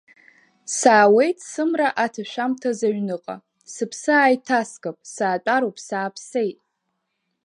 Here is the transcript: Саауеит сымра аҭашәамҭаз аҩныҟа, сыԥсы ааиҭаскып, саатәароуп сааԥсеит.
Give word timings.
Саауеит 0.77 1.37
сымра 1.49 1.89
аҭашәамҭаз 2.03 2.79
аҩныҟа, 2.87 3.35
сыԥсы 3.73 4.09
ааиҭаскып, 4.17 4.97
саатәароуп 5.13 5.77
сааԥсеит. 5.87 6.59